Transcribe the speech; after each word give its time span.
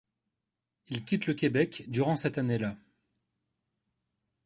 Ils 0.87 1.05
quittent 1.05 1.27
le 1.27 1.35
Québec 1.35 1.83
durant 1.87 2.15
cette 2.15 2.39
année-là. 2.39 2.75